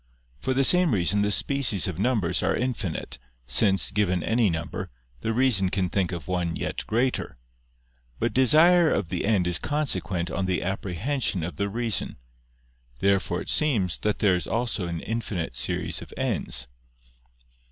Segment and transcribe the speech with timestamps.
[0.39, 4.89] For the same reason the species of numbers are infinite, since, given any number,
[5.19, 7.37] the reason can think of one yet greater.
[8.17, 12.17] But desire of the end is consequent on the apprehension of the reason.
[12.97, 16.65] Therefore it seems that there is also an infinite series of ends.